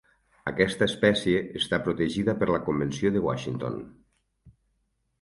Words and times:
Aquesta 0.51 0.87
espècie 0.91 1.43
està 1.61 1.79
protegida 1.89 2.37
per 2.41 2.51
la 2.55 2.65
Convenció 2.71 3.15
de 3.19 3.25
Washington. 3.31 3.81